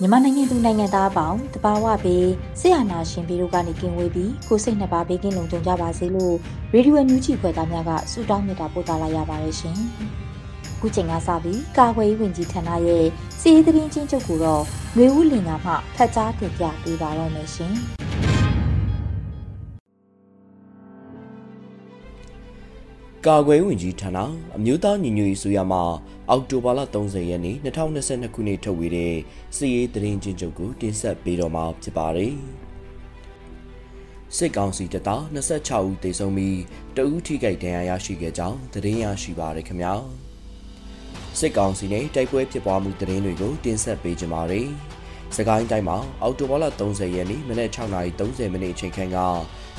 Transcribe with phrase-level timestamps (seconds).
[0.00, 2.28] မြန်မာနိုင်ငံသူနိုင်ငံသားအပေါင်းတဘာဝဘေး
[2.60, 6.34] ဆရာနာရှင်ပြီးတို့ကနေကင်းဝေးပြီးကိုစိတ်နှစ်ပါးဘေးကင်းလုံခြုံကြပါစေလို့
[6.74, 9.78] ရေဒီယိုညူချီခွဲသားများကဆုတောင်းမေတ္တာပို့သလာရပါတယ်ရှင်။
[10.80, 13.04] ခုချိန်ကစပြီးကာကွယ်ရေးဝန်ကြီးဌာနရဲ့
[13.40, 14.62] စီးရီးသတင်းချင်းချုပ်ကိုတော့
[14.94, 17.74] ຫນွေဦးလင်ကမှဖတ်ကြားတင်ပြပေးပါရမရှင်။
[23.30, 24.18] ကာကွယ်ဝင်ကြီးဌာန
[24.56, 25.82] အမျိုးသားညီညွတ်ရေးဆိုရမှာ
[26.30, 29.14] အောက်တိုဘာလ30ရက်နေ့2022ခုနှစ်ထုတ်ဝေတဲ့
[29.56, 32.34] စီရေးသတင်းချင်းချုပ်ကိုတင်ဆက်ပေးတော့မှာဖြစ်ပါတယ်။
[34.36, 36.58] စစ်ကောင်စီတပ်သား26ဦးသေဆုံးပြီး
[36.96, 39.94] တဦးထိခိုက်ဒဏ်ရာရရှိခဲ့ကြောင်းသတင်းရရှိပါရခင်ဗျာ။
[41.38, 44.70] စစ်ကောင်စီနဲ့တိုက်ပွဲဖြစ်ပွားမှုသတင်းတွေကိုတင်ဆက်ပေးကြပါမယ်။
[45.36, 49.18] စကိုင်းတိုင်းမှာအောက်တိုဘာလ30ရက်နေ့မနက်6:30မိနစ်အချိန်ခန့်က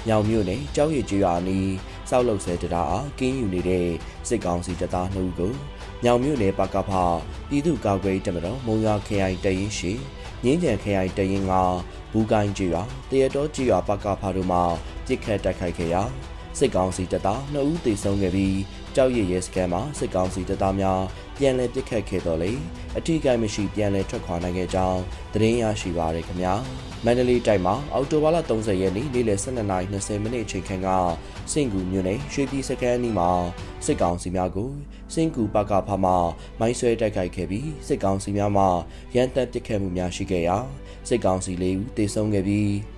[0.07, 1.73] ညောင်မြို့နယ်ကြောက်ရည်ကျွာနီး
[2.09, 3.87] စောက်လုံဆဲတရာအားကင်းယူနေတဲ့
[4.27, 5.53] စစ်ကောင်စီတပ်သား2ဦးကို
[6.03, 6.91] ညောင်မြို့နယ်ပကဖ
[7.49, 9.93] ပြည်သူ့ကာကွယ်တပ်မတော်မုံရွာခရိုင်တရင်ရှိ
[10.43, 11.53] ငင်းကြံခရိုင်တရင်က
[12.11, 14.59] ဘူကိုင်းကျွာတရတော်ကျွာပကဖတို့မှ
[15.05, 16.03] ပြစ်ခတ်တိုက်ခိုက်ခဲ့ရာ
[16.59, 18.57] စစ်ကောင်စီတပ်သား2ဦးသေဆုံးခဲ့ပြီး
[18.95, 21.01] ကြောက်ရည်ရဲစကန်မှာစစ်ကောင်စီတပ်သားများ
[21.37, 22.51] ပြန်လည်ပစ်ခတ်ခဲ့တော်လေ
[22.97, 25.01] အထူးကိမရှိပြန်လည်ထွက်ခွာနိုင်ခဲ့ကြောင်း
[25.33, 26.55] သတင်းရရှိပါရခင်ဗျာ
[27.05, 30.89] မန္တလေးတိုင်းမှာအောက်တိုဘာလ30ရက်နေ့နေ့လယ်12:20မိနစ်အချိန်ခန့်က
[31.51, 33.29] စင်ကူမြို့နယ်ရွှေပြည်စကန်အနီးမှာ
[33.85, 34.71] စစ်ကောင်စီများကို
[35.13, 36.11] စင်ကူပကဖမှ
[36.59, 38.65] မိုင်းဆွဲတိုက်ခိုက်ခဲ့ပြီးစစ်ကောင်စီများမှ
[39.15, 40.57] ရန်တပ်ပစ်ခတ်မှုများရှိခဲ့ရာ
[41.07, 42.96] စစ်ကောင်စီ၄ဦးသေဆုံးခဲ့ပြီး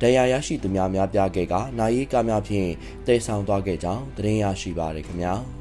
[0.00, 2.70] တရားရရှိသူများများပြခဲ့ကနိုင်ရေးကားများဖြင့်
[3.06, 5.57] တည်ဆောင်သွားခဲ့ကြောင်းသတင်းရရှိပါရခင်ဗျာ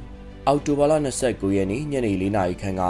[0.50, 0.94] အောက်တိုဘာလ
[1.26, 2.84] 29ရက်နေ့ညနေ4နာရီခန့်က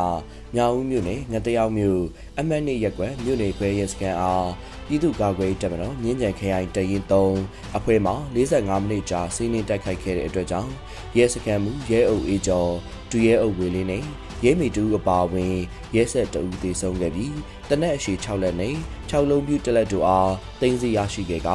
[0.55, 2.01] မြောင်ဦးမြို့နယ်ငတရောက်မြို့
[2.39, 4.49] အမတ်နေရက်ကွယ်မြို့နယ်ခွဲရဲစခန်းအား
[4.87, 10.71] ပြည်သူ့ကာကွယ်တပ်မတော်မြင်းကြံခရိုင်တရင်3အဖွဲ့မှ45မိနစ်ကြာစီးနင်းတိုက်ခိုက်ခဲ့တဲ့အတွက်ကြောင့်
[11.17, 12.71] ရဲစခန်းမူရဲအုပ်အေးကျော်
[13.11, 14.03] ဒူရဲအုပ်ဝေလင်းနဲ့
[14.43, 15.55] ရဲမီတူအပါဝင်
[15.95, 17.35] ရဲဆက်တအူသေဆုံးခဲ့ပြီး
[17.69, 18.75] တနက်အရှိ6လက်နဲ့
[19.09, 21.49] 6လုံးပြူတလက်တို့အားတင်စီရရှိခဲ့က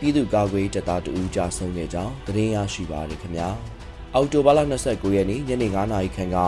[0.00, 3.73] ပြည်သူ့ကာကွယ်တပ်သားတအူကြာဆုံးခဲ့ကြောင်းသတင်းရရှိပါရခင်ဗျာ
[4.16, 6.38] အောက်တိုဘာလ29ရက်နေ့ညနေ9:00နာရီခန့်က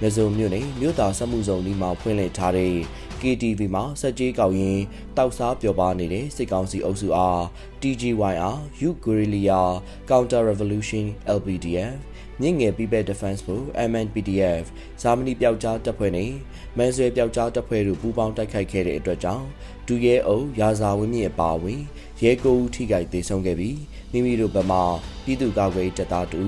[0.00, 2.74] မြစုံမြို့နယ်မြို့သားစမှုစုံဒီမှာဖွင့်လှစ်ထားတဲ့
[3.20, 4.78] KTV မှာစက်ကြီးကောက်ရင်
[5.16, 7.40] တောက်စားပျော်ပါနေတဲ့စစ်ကောင်စီအုပ်စုအား
[7.80, 8.56] TGYR
[8.88, 9.62] U Guerrilla
[10.10, 11.04] Counter Revolution
[11.36, 11.94] LPDF
[12.40, 14.64] မြင့်ငယ် People Defense Force MNPDF
[15.02, 16.32] ဇာမနီပျောက်ကြားတပ်ဖွဲ့နဲ့
[16.76, 19.46] မန်ဆွဲပျောက်ကြားတပ်ဖွဲ့တို့ပူးပေါင်းတိုက်ခိုက်ခဲ့တဲ့အတွက်ကြောင့်
[19.86, 21.80] ဒူရဲအုပ်ရာဇာဝင်းမြင့်အပါအဝင်
[22.22, 23.78] ရဲကိုဦးထိခိုက်ဒေဆုံးခဲ့ပြီး
[24.12, 24.78] မိမိတို့ဘက်မှ
[25.24, 26.44] ပြည်သူ့ကာကွယ်တပ်သားတူ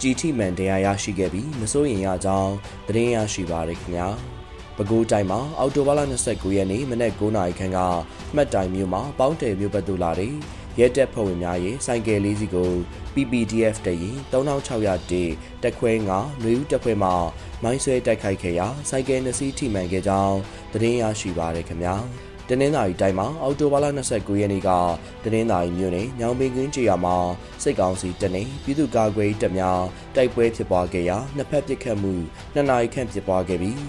[0.00, 2.54] ကြည်ထိမှန်တရားရရှိခဲ့ပြီးမစိုးရင်ရကြောင်း
[2.88, 4.08] သတင်းရရှိပါရခင်ဗျာ
[4.76, 7.78] ပဲခူးတိုင်းမှာအော်တိုဘာလ29ရက်နေ့မနက်9:00နာရီခန့်က
[8.34, 10.34] မှတ်တိုင်မြို့မှာပေါင်းတယ်မြို့ဘက်သို့လာတဲ့
[10.78, 12.72] ရဲတပ်ဖွဲ့ဝင်များရဲ့စိုင်ကယ်လေးစီကို
[13.14, 15.24] PPDF တရင်3600တေ
[15.62, 16.10] တက်ခွဲ9
[16.40, 17.10] ຫນွေဦးတပ်ဖွဲ့မှ
[17.62, 20.38] မိုင်းဆွဲတိုက်ခိုက်ခဲ့ရာစိုင်ကယ်နှစ်စီးထိမှန်ခဲ့ကြောင်း
[20.72, 21.96] သတင်းရရှိပါရခင်ဗျာ
[22.50, 24.70] တနင်္သာရီတိုင်းမှာအော်တိုဘာလ29ရက်နေ့က
[25.24, 27.16] တနင်္သာရီမြို့နယ်ညောင်ပင်ကွင်းကျေးရွာမှာ
[27.62, 29.80] စစ်ကောင်စီတပ်နဲ့ပြည်သူ့ကာကွယ်တပ်များ
[30.14, 32.14] တိုက်ပွဲဖြစ်ပွားခဲ့ရာနှစ်ဖက်ပစ်ခတ်မှု
[32.54, 33.82] နှစ်နာရီခန့်ဖြစ်ပွားခဲ့ပြီး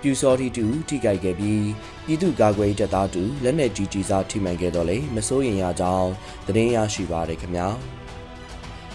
[0.00, 1.64] ပြူစောတိတူထိကြိုက်ခဲ့ပြီး
[2.06, 6.10] ပြည်သူ့ကာကွယ်တပ်သားတူလက်နက်ကြီးကြီးစားထိမှန်ခဲ့တော့လေမစိုးရင်ရကြောင်း
[6.46, 7.68] သတင်းရရှိပါရခင်ဗျာ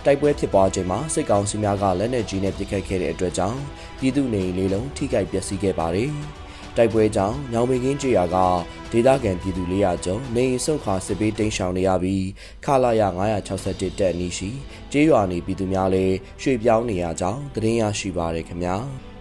[0.06, 3.60] တိုက်ပွဲဖြစ်ပွားချိန်မှာစစ်ကောင်စီများကလက်နက်ကြီးနဲ့ပစ်ခတ်ခဲ့တဲ့အတွက်ကြောင့်
[4.00, 6.12] ပြည်သူနေလေးလုံးထိခိုက်ပျက်စီးခဲ့ပါတယ်
[6.78, 8.38] တိုက်ပွဲကြောင့်ညောင်ပင်ကင်းကျေးရွာက
[8.92, 12.26] ဒေသခံပြည်သူ400ကျော်နေအိမ်ဆုံးခွာစစ်ပေးတိမ်းရှောင်နေရပြီး
[12.66, 13.02] ခလာရ
[13.50, 14.50] 961တက်နီးရှိ
[14.92, 18.76] ကျေးရွာနေပြည်သူများလည်းရွှေ့ပြောင်းနေရကြောင်းသတင်းရရှိပါရခင်ဗျာ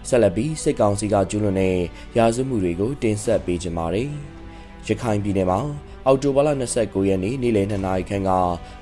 [0.09, 1.79] ဆက်လက်ပြီးစစ်ကောင်စီကကျူးလွန်တဲ့
[2.19, 4.11] ရာဇဝမှုတွေကိုတင်ဆက်ပေးကြပါမယ်။
[4.87, 5.61] ရခိုင်ပြည်နယ်မှာ
[6.07, 6.49] အော်တိုဘာလ
[6.79, 8.31] 29ရက်နေ့နေ့လယ်2နာရီခန့်က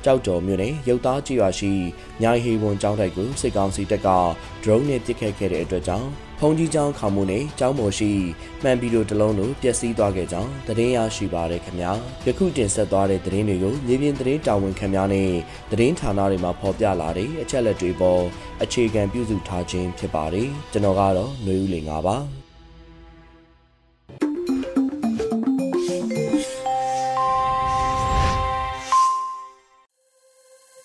[0.05, 1.73] ကြောက်တော်မြို့နယ်ရုပ်သားကြီးရွာရှိ
[2.23, 4.09] ညာဟီဝန်ကျောင်းတိုက်ကိုစစ်ကောင်စီတပ်က
[4.63, 6.09] drone နဲ့ပစ်ခတ်ခဲ့တဲ့အတွက်ကြောင့်
[6.45, 8.11] ဖုန်ကြီးကျောင်းခေါမှုနဲ့ကျောင်းပေါ်ရှိ
[8.63, 11.93] မှန်ပီတို့တလုံးတို့ပျက်စီးသွားခဲ့ကြောင်းသတင်းရရှိပါရခင်ဗျာ
[12.27, 15.31] ယခုတင်ဆက်သွားတဲ့သတင်းတွေကိုမြေပြင်သတင်းတာဝန်ခံများနဲ့
[15.71, 18.23] သတင်းဌာနတွေမှာဖော်ပြလာတဲ့အချက်လက်တွေပေါ်
[18.63, 22.17] အခြေခံပြုစုထားခြင်းဖြစ်ပါတယ်ကျွန်တော်ကတော့ຫນွေဦးလင်ပါ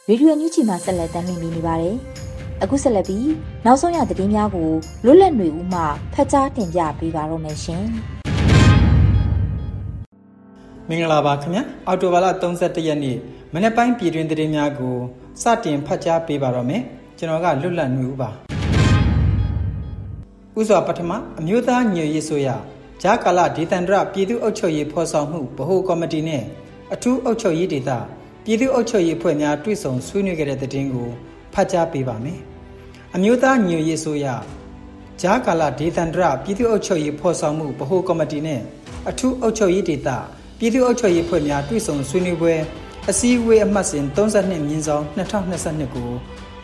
[0.09, 1.97] ရေဒီယိုညူချီမှာဆက်လက်တင်ပြနေပါတယ်။
[2.63, 3.29] အခုဆက်လက်ပြီး
[3.65, 4.69] နောက်ဆုံးရသတင်းများကို
[5.05, 5.81] လွတ်လပ်နေဦးမှ
[6.13, 7.83] ဖတ်ကြားတင်ပြပေးပါတော့မယ်ရှင်။
[10.89, 13.17] မင်္ဂလာပါခင်ဗျာ။အော်တိုဘာလ31ရက်နေ့
[13.53, 14.95] မနေ့ပိုင်းပြည်တွင်သတင်းများကို
[15.41, 16.81] စတင်ဖတ်ကြားပေးပါတော့မယ်။
[17.17, 18.29] ကျွန်တော်ကလွတ်လပ်နေဦးပါ။
[20.59, 22.47] ဥစွာပထမအမျိုးသားညွေရေးဆိုရ
[23.03, 26.43] ဂျာကာလဒေသန္တရပြည်သူ့အုပ်ချုပ်ရေးဖော်ဆောင်မှုဗဟိုကော်မတီနဲ့
[26.93, 27.89] အထူးအုပ်ချုပ်ရေးဒေသ
[28.43, 31.09] ပြည်သူ့အုပ်ချုပ်ရေးဖွဲ့များတွေ့ဆုံဆွေးနွေးခဲ့တဲ့သတင်းကို
[31.53, 32.39] ဖတ်ကြားပေးပါမယ်။
[33.19, 34.25] အမျိုးသားညွေရေးဆိုရ
[35.21, 38.61] ဂျာကာလာဒေသန္တရပြည်သူ့အုပ်ချုပ်ရေးဖော်ဆောင်မှုဗဟိုကော်မတီနဲ့
[39.09, 40.09] အထူးအုပ်ချုပ်ရေးဒေသ
[40.59, 42.55] ပြည်သူ့အုပ်ချုပ်ရေးဖွဲ့များတွေ့ဆုံဆွေးနွေးပွဲ
[43.09, 46.09] အစည်းအဝေးအမှတ်စဉ်32မြင်းဆောင်2022ကို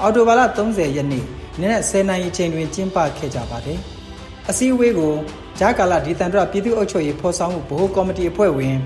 [0.01, 1.25] အော်တိုဘာလ30ရက်နေ့
[1.59, 3.79] နေ့နဲ့10နာရီချိန်တွင်ကျင်းပခဲ့ကြပါတယ်။
[4.49, 5.13] အစည်းအဝေးကို
[5.59, 8.77] ဂျာကာလာဒေသန္တရပြည်သူ့အုပ်ချုပ်ရေးဖော်ဆောင်မှုဗဟိုကော်မတီအဖွဲ့ဝင်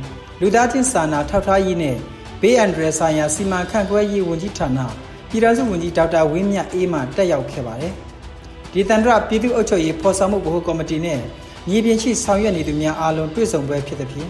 [0.42, 1.96] လူသားချင်းစာနာထောက်ထားရေးနဲ့
[2.42, 4.81] ဘေးအန္တရာယ်ဆိုင်ရာစီမံခန့်ခွဲရေးဝန်ကြီးဌာန
[5.29, 7.94] ပြည်ထောင်စုဝန်ကြီးဒေါက်တာဝင်းမြတ်အေးမှတက်ရောက်ခဲ့ပါတယ်။
[8.74, 11.19] ဒီတန်တရပြည်သူ့အုပ်ချုပ်ရေးဖော်ဆောင်မှုဗဟိုကော်မတီနဲ့
[11.69, 14.29] မြေပြင်ရှိဆောင်ရွက်နေသူများအားလုံးတွေ့ဆုံပွဲဖြစ်တဲ့ဖြင့်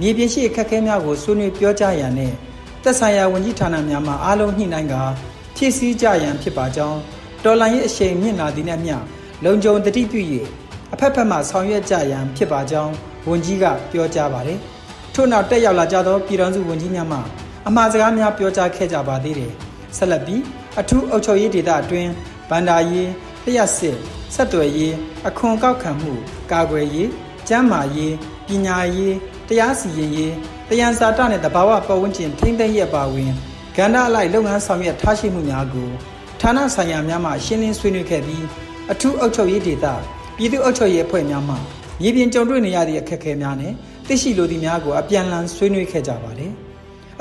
[0.00, 2.32] မြေပြင်ရှိအခက်အခဲများကိုဆွေးနွေးပြောကြားရန်နဲ့
[2.82, 5.02] သက်ဆိုင်ရာဝန်ကြီးဌာနများမှအားလုံးညှိနှိုင်းကာ
[5.56, 6.98] ဖြည့်ဆည်းကြရန်ဖြစ်ပါကြောင်း
[7.44, 8.96] တော်လှန်ရေးအရှိန်မြင့်လာသည်နဲ့မျှ
[9.44, 10.20] လုံခြုံတတိပြု၍
[10.92, 12.92] အဖက်ဖက်မှဆောင်ရွက်ကြရန်ဖြစ်ပါကြောင်း
[13.28, 14.58] ဝန်ကြီးကပြောကြားပါတယ်။
[15.14, 17.18] ထို့နောက်တက်ရောက်လာကြသောပြည်ထောင်စုဝန်ကြီးများမှ
[17.68, 19.52] အမှားစကားများပြောကြားခဲ့ကြပါသေးတယ်
[19.96, 20.42] ဆက်လက်ပြီး
[20.80, 22.10] အထူးအုပ်ချုပ်ရေးဒေသအတွင်း
[22.50, 23.10] ဗန္ဒာရေး
[23.44, 23.96] လျှက်စစ်
[24.34, 24.94] ဆက်သွယ်ရေး
[25.28, 26.12] အခွန်ကောက်ခံမှု
[26.52, 27.10] ကာကွယ်ရေး
[27.48, 28.14] ကျန်းမာရေး
[28.46, 29.14] ပညာရေး
[29.48, 30.34] တရားစီရင်ရေး
[30.68, 33.32] တယံစာတနဲ့တဘာဝပတ်ဝန်းကျင်ထိမ့်သိမ်းရပါဝင်
[33.76, 35.88] ကဏ္ဍအလိုက်လုပ်ငန်းဆောင်ရွက်ထားရှိမှုများကို
[36.40, 38.44] ဌာနဆိုင်ရာများမှရှင်းလင်းဆွေးနွေးခဲ့ပြီး
[38.92, 39.86] အထူးအုပ်ချုပ်ရေးဒေသ
[40.36, 41.54] ပြည်သူ့အုပ်ချုပ်ရေးအဖွဲ့များမှ
[42.00, 43.72] မြေပြင်ကြုံတွေ့နေရသည့်အခက်အခဲများနဲ့
[44.06, 46.52] သိရှိလိုသည့်များကိုအပြန်အလှန်ဆွေးနွေးခဲ့ကြပါတယ်။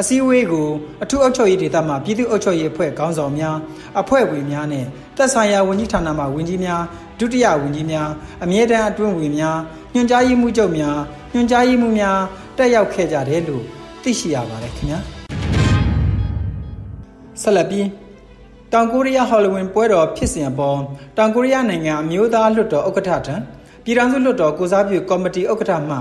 [0.01, 0.69] အစည်းအဝေးကို
[1.03, 3.57] အထူးအုပ်ချုပ်ရေးဒေသမှပြည်သူ့အုပ်ချုပ်ရေးအဖွဲ့ခေါင်းဆောင်များ
[4.01, 4.85] အဖွဲ့ဝင်များနဲ့
[5.17, 6.81] သက်ဆိုင်ရာဝန်ကြီးဌာနမှဝန်ကြီးများ
[7.19, 8.09] ဒုတိယဝန်ကြီးများ
[8.43, 9.57] အမြဲတမ်းအတွင်းဝင်များ
[9.93, 10.97] ညွှန်ကြားရေးမှူးချုပ်များ
[11.33, 12.19] ညွှန်ကြားရေးမှူးများ
[12.57, 13.63] တက်ရောက်ခဲ့ကြတယ်လို့
[14.03, 14.99] သိရှိရပါတယ်ခင်ဗျာ။
[17.41, 17.87] ဆက်လက်ပြီး
[18.73, 20.79] တောင်ကိုရီးယားဟော်လဝင်းပွဲတော်ဖြစ်စဉ်အပေါ်
[21.17, 23.35] တောင်ကိုရီးယားနိုင်ငံအမျိုးသားလွှတ်တော်ဥက္ကဋ္ဌထံ
[23.83, 25.97] ပြည်ထောင်စုလွှတ်တော်ကိုစားပြုကော်မတီဥက္ကဋ္ဌမှ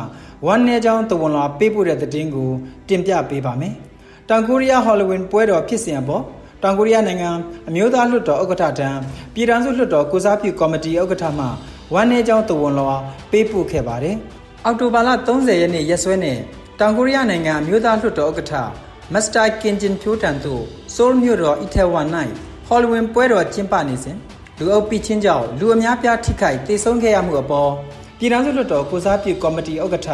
[0.47, 2.51] ဝမ်နယ်ချောင်းတဝန်လာပေးပို့တဲ့သတင်းကို
[2.89, 3.75] တင်ပြပေးပါမယ်။
[4.31, 6.23] တောင်ကိုရီးယားဟော်လဝင်းပွဲတော်ဖြစ်စဉ်အပေါ်
[6.63, 7.31] တောင်ကိုရီးယားနိုင်ငံ
[7.69, 8.91] အမျိုးသားလွှတ်တော်ဥက္ကဋ္ဌထံ
[9.35, 11.47] ပြည်ထောင်စုလွှတ်တော်ကိုစားပြုကော်မတီဥက္ကဋ္ဌမှ
[11.95, 12.89] ဝမ်နယ်ချောင်းတဝန်လာ
[13.31, 14.17] ပေးပို့ခဲ့ပါတယ်။
[14.65, 16.39] အောက်တိုဘာလ30ရက်နေ့ရက်စွဲနဲ့
[16.81, 18.53] တောင်ကိုရီးယားနိုင်ငံအမျိုးသားလွှတ်တော်ဥက္ကဋ္ဌ
[19.15, 20.63] မစ္စတာကင်ဂျင်ဖြိုးတန်တို့
[20.95, 22.07] ဆိုးလ်မြို့တော်အီထဲဝမ်၌
[22.69, 24.17] ဟော်လဝင်းပွဲတော်ကျင်းပနေစဉ်
[24.59, 27.71] လူအုပ်ပိချင်းကြောင့်လူအများပြားထိခိုက်ဒေဆုံးခဲ့ရမှုအပေါ်
[28.19, 30.09] ပြည်ထောင်စုလွှတ်တော်ကိုစားပြုကော်မတီဥက္ကဋ္ဌ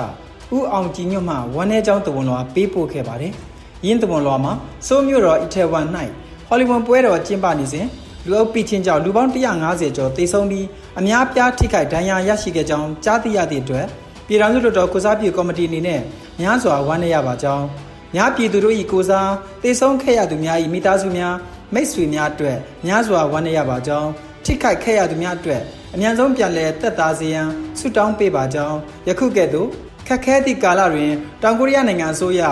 [0.57, 3.35] ဦးအောင်ကြည်ညွတ်မှဝန်내ကျောင်းတဝန်လွာပေးပို့ခဲ့ပါတယ်။
[3.87, 4.53] ရင်းတဝန်လွာမှာ
[4.87, 5.87] စိုးမြို့တော်အီထဲဝမ်၌
[6.49, 7.87] ဟော်လီဝုဒ်ပွဲတော်ကျင်းပနေစဉ်
[8.27, 10.67] လူအုပ်ပိချင်းကြောင့်လူပေါင်း150ကျော်သေဆုံးပြီး
[10.99, 13.87] အများပြားထိခိုက်ဒဏ်ရာရရှိခဲ့ကြောင်းကြားသိရသည့်အတွက်
[14.27, 16.01] ပြည်ထောင်စုလွှတ်တော်ကိုစားပြုကော်မတီအနေနဲ့
[16.41, 17.67] များစွာဝမ်းနည်းရပါကြောင်း
[18.15, 19.31] များပြည်သူတို့၏ကိုစား
[19.63, 21.35] သေဆုံးခဲ့ရသူများ၏မိသားစုများ
[21.75, 24.09] မိတ်ဆွေများအတွက်များစွာဝမ်းနည်းရပါကြောင်း
[24.45, 25.61] ထိခိုက်ခဲ့ရသူများအတွက်
[25.95, 27.49] အမြန်ဆုံးပြန်လည်သက်သာစေရန်
[27.79, 29.69] ဆုတောင်းပေးပါကြောင်းယခုကဲ့သို့
[30.09, 31.13] ခက်ခဲသည့်ကာလတွင်
[31.43, 32.43] တောင်ကိုရီးယားနိုင်ငံအစိုးရ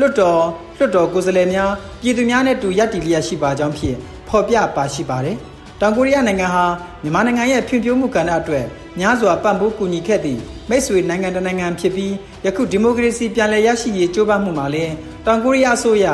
[0.00, 0.42] လွှတ်တော်
[0.78, 1.70] လွှတ်တော်ကိုယ်စားလှယ်များ
[2.02, 3.96] ပြည်သူများနဲ့တူရပ်တည်လျက်ရှိပါကြောင်းဖြင့်
[4.28, 5.36] ဖော်ပြပါရှိပါတယ်။
[5.80, 6.64] တောင်ကိုရီးယားနိုင်ငံဟာ
[7.02, 8.64] မြန်မာနိုင်ငံရဲ့ဖွံ့ဖြိုးမှုကဏ္ဍအတွက်
[9.00, 10.40] များစွာပံ့ပိုးကူညီခဲ့သည့်
[10.70, 12.12] မိတ်ဆွေနိုင်ငံတနိုင်ငံဖြစ်ပြီး
[12.46, 14.92] ယခုဒီမိုကရေစီပြန်လည်ရရှိရေးကြိုးပမ်းမှုမှာလည်း
[15.26, 16.06] တောင်ကိုရီးယားအစိုးရ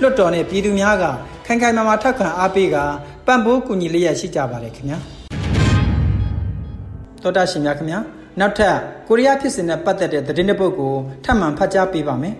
[0.00, 1.04] လွှတ်တော်နဲ့ပြည်သူများက
[1.46, 2.76] ခိုင်ခိုင်မာမာထောက်ခံအားပေးက
[3.26, 4.98] ပံ့ပိုးကူညီလျက်ရှိကြပါတယ်ခင်ဗျာ။
[7.22, 7.98] တော်တာရှင်များခင်ဗျာ
[8.40, 8.76] နောက်ထပ်
[9.08, 12.34] ကိုရီးယားဖြစ်စဉ်နဲ့ပတ်သက်တဲ့သတင်းတစ်ပုဒ်ကိုထပ်မံဖတ်ကြားပေးပါမယ်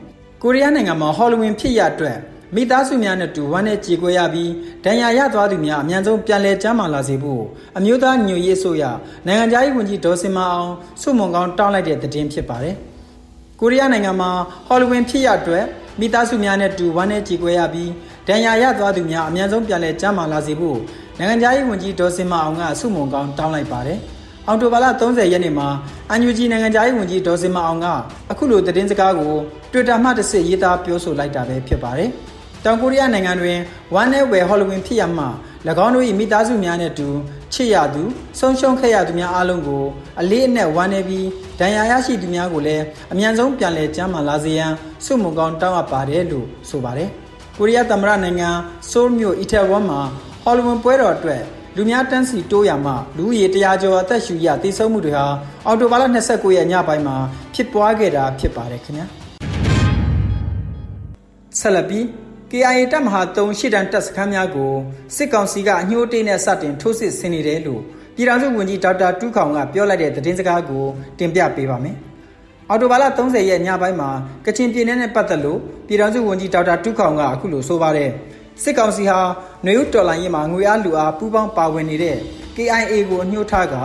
[0.46, 2.18] ကိုရီးယားနိုင်ငံမှာဟော်လဝင်းဖြစ်ရအတွက်
[2.54, 4.50] မိသားစုများနဲ့တူဝမ်းနဲ့ကြေကွဲရပြီး
[4.84, 7.42] ဒဏ်ရာရသွားသူများအများဆုံးပြန်လည်ကျန်းမာလာစေဖို့
[7.78, 8.84] အမျိုးသားညွရေးဆိုရ
[9.26, 10.70] နိုင်ငံသားရေးဝန်ကြီးဒေါ်စင်မအောင်
[11.02, 12.76] စုမုံကောင်းတောင်းလိုက်တဲ့သတင်းဖြစ်ပါတယ်
[13.60, 14.30] ကိုရီးယားနိုင်ငံမှာ
[14.68, 15.64] ဟော်လဝင်းဖြစ်ရအတွက်
[16.00, 17.90] မိသားစုများနဲ့တူဝမ်းနဲ့ကြေကွဲရပြီး
[18.28, 20.78] ဒဏ်ရာရသွားသူများအများဆုံးပြန်လည်ကျန်းမာလာစေဖို့
[21.18, 23.98] နိုင်ငံသားရေးဝန်ကြီးဒေါ်စင်မအောင်ကစုမုံကောင်းတောင်းလိုက်ပါတယ်
[24.48, 25.68] အော်တိုဘာလ30ရက်နေ့မှာ
[26.10, 27.86] အန်ယူဂျီနိုင်ငံသားရေးဝန်ကြီးဒေါ်စင်မအောင်က
[28.30, 29.32] အခုလိုသတင်းစကားကို
[29.70, 32.10] Twitter မှတစ်စစ်ရေးသားပြောဆိုလိုက်တာပဲဖြစ်ပါတယ်။
[32.64, 33.58] တောင်ကိုရီးယားနိုင်ငံတွင်
[33.94, 35.26] ဝမ်းနဲ့ဝယ်ဟော်လိုဝင်ဖြစ်ရမှ၎
[35.84, 37.08] င်းတို့၏မိသားစုများနဲ့တူ
[37.52, 38.02] ချစ်ရသူ
[38.38, 39.84] ဆုံးရှုံးခဲ့ရသူများအားလုံးကို
[40.20, 41.26] အလေးအနက်ဝမ်းနေပြီး
[41.60, 44.72] ဒဏ်ရာရရှိသူများကိုလည်းအမြန်ဆုံးပြန်လည်ကျန်းမာလာစေရန်
[45.04, 47.08] ဆုမွန်ကောင်းတောင်းအပ်ပါတယ်လို့ဆိုပါတယ်။
[47.58, 48.48] ကိုရီးယားသမ္မတနိုင်ငံ
[48.90, 50.00] ဆိုးလ်မြို့အီတဝမ်မှာ
[50.42, 51.42] ဟော်လိုဝင်ပွဲတော်အတွက်
[51.76, 55.26] လူများတန်းစီတိုးရမှလူရေတရာကျော်အသက်ရှူရတည်ဆုံမှုတွေဟာ
[55.66, 57.16] အော်တိုဘာလ29ရက်ညပိုင်းမှာ
[57.54, 59.06] ဖြစ်ပွားခဲ့တာဖြစ်ပါတယ်ခင်ဗျာ
[61.60, 62.04] ဆက်လက်ပြီး
[62.50, 64.72] KIA တပ်မဟာ3ရှစ်တန်းတပ်စခန်းများကို
[65.16, 67.82] စစ်ကောင်စီကအညှိုးတေးနဲ့စတင်ထိုးစစ်ဆင်နေတယ်လို့
[68.16, 70.84] ပြည်ထောင်စုဝန်ကြီးဒေါက်တာတူးခေါင်ကပြောလိုက်တဲ့သတင်းစကားကို
[71.18, 71.96] တင်ပြပေးပါမယ်။
[72.68, 74.10] အော်တိုဘာလ30ရက်ညပိုင်းမှာ
[74.46, 78.10] ကချင်ပြည်နယ်နဲ့ပတ်သက်လို့ပြည်ထောင်စုဝန်ကြီးဒေါက်တာတူးခေါင်ကအခုလိုဆိုပါတယ်။
[78.62, 79.18] စစ်ကောင်စီဟာ
[79.66, 82.16] နွေဦးတော်လိုင်းရင်မှာငွေအားလူအားပူးပေါင်းပါဝင်နေတဲ့
[82.56, 83.76] KIA ကိုအညှို့ထားက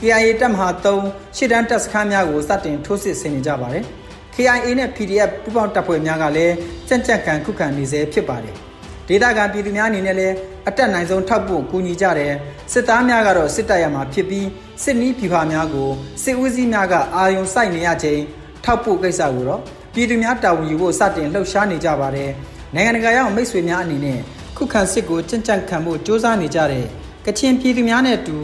[0.00, 3.84] KIA တပ်မဟာ3ရှစ်တန်းတပ်စခန်းများကိုစတင်ထိုးစစ်ဆင်နေကြပါတယ်။
[4.34, 6.54] KIA နဲ့ PDF ပူးပေါင်းတပ်ဖွဲ့များကလည်း
[6.88, 8.54] ကြံ့ကြံ့ခံခုခံနေစေဖြစ်ပါတယ်။
[9.08, 10.34] ဒေသခံပြည်သူများအနေနဲ့လည်း
[10.68, 12.34] အတက်နိုင်ဆုံးထောက်ပို့ကူညီကြတယ်
[12.72, 14.46] စစ်သားများကတော့စစ်တပ်ရမှာဖြစ်ပြီး
[14.82, 15.90] စစ်နီးပြူဟာများကို
[16.22, 18.20] စစ်ဦးစီးများကအာယုံစိုက်နေရချိန်
[18.64, 19.60] ထောက်ပို့ကိစ္စကိုတော့
[19.94, 22.30] ပြည်သူများတာဝန်ယူဖို့စတင်လှုပ်ရှားနေကြပါတယ်။
[22.74, 24.18] နိုင်ငံတကာရောက်မိတ်ဆွေများအနေနဲ့
[24.56, 26.86] ခုခံစစ်ကိုကြံ့ကြံ့ခံဖို့စ조사နေကြတဲ့
[27.26, 28.36] ကချင်ပြည်သူများနဲ့အတူ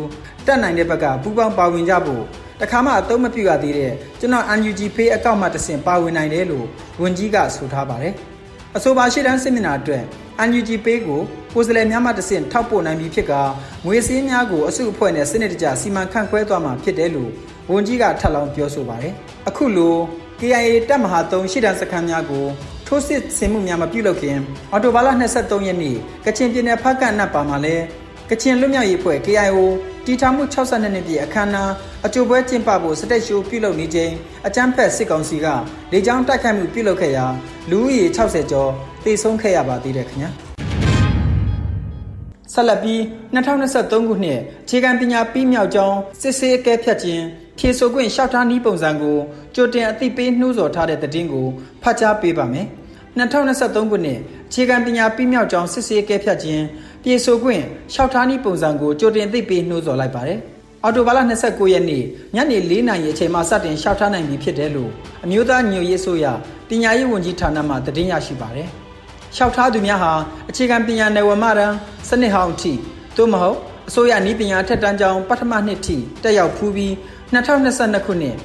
[0.47, 2.23] တက်နိုင်တဲ့ဘက်ကပူးပေါင်းပါဝင်ကြဖို့
[2.61, 6.67] တခါမှအသုံးမပြုရသေးတဲ့ကျွန်တော် UNG Pay အကောင့်မှတဆင့်ပါဝင်နိုင်တယ်လို့
[7.01, 8.15] ဝန်ကြီးကဆိုထားပါတယ်။
[8.77, 10.03] အဆိုပါရှေ့တန်းစစ်မျက်နှာအတွက်
[10.45, 11.21] UNG Pay ကို
[11.55, 13.33] ကိုယ်စားလှယ်များမှတဆင့်ထောက်ပို့နိုင်ပြီဖြစ်က
[13.87, 17.31] ငွေစည်းများကိုအစုအဖွဲ့နဲ့စနစ်တကျစီမံခန့်ခွဲသွားမှာဖြစ်တယ်လို့
[17.71, 19.13] ဝန်ကြီးကထပ်လောင်းပြောဆိုပါတယ်။
[19.49, 19.95] အခုလို
[20.41, 22.47] KIA တပ်မဟာ3ရှေ့တန်းစခန်းများကို
[22.95, 24.37] ထိုးစစ်ဆင်မှုများမပြုလုပ်ခင်
[24.73, 25.97] အော်တိုဘာလ23ရက်နေ့
[26.27, 27.77] ကချင်ပြည်နယ်ဖက်ကန်နတ်ပါမှာလဲ
[28.31, 29.59] ကချင်လွတ်မြောက်ရေးအဖွဲ့ KIO
[30.07, 31.73] တီထောင်မှု62နှစ်ပြည့်အခမ်းအနား
[32.07, 34.13] အကျိုးပွဲကျင်းပဖို့စတက်ရှိုးပြုလုပ်နေချိန်
[34.47, 35.47] အကြမ်းဖက်စစ်ကောင်စီက
[35.93, 37.27] လေကြောင်းတိုက်ခိုက်မှုပြုလုပ်ခဲ့ရာ
[37.71, 38.71] လူဦးရေ60ကျော်
[39.05, 40.31] သေဆုံးခဲ့ရပါသေးတယ်ခင်ဗျာ
[42.53, 43.01] ဆက်လက်ပြီး
[43.35, 47.25] 2023ခုနှစ်ခြေကံပညာပြီးမြောက်ကြောင်းစစ်ဆေးအကဲဖြတ်ခြင်း
[47.59, 49.19] ဖြေဆိုခွင့်လျှောက်ထားနည်းပုံစံကို
[49.55, 51.47] ကြိုတင်အသိပေးနှိုးဆော်ထားတဲ့သတင်းကို
[51.83, 52.69] ဖတ်ကြားပေးပါမယ်။
[53.19, 56.65] 2023ခုနှစ်အခြေခံပညာပြီးမြောက်ကြောင်းစစ်ဆေးကဲဖြတ်ခြင်း
[57.03, 60.39] ပြေဆိုခွင့်လျှောက်ထားနည်းပုံစံကိုကြိုတင်သိပေးနှိုးဆော်လိုက်ပါတယ်။
[60.83, 62.05] အော်တိုဘာလ29ရက်နေ့
[62.35, 64.91] ညနေ4နာရီအချိန်မှာစတင်လျှောက်ထားနိုင်ပြီဖြစ်တယ်လို့
[65.25, 66.27] အမျိုးသားညွရေးဆိုရ
[66.69, 68.69] ပညာရေးဝန်ကြီးဌာနမှသတင်းရရှိပါတယ်။
[69.35, 70.13] လျှောက်ထားသူများဟာ
[70.51, 71.73] အခြေခံပညာနယ်ဝမရန်
[72.09, 72.73] စနစ်ဟောင်းအထိ
[73.17, 76.93] သို့မဟုတ်အစိုးရနည်းပညာထက်တန်းကျောင်းပထမနှစ်ထိတက်ရောက်ဖူးပြီး
[77.33, 78.37] 2022ခုနှစ်